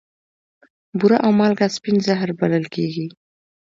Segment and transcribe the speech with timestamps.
[0.99, 3.05] بوره او مالګه سپین زهر بلل کیږي.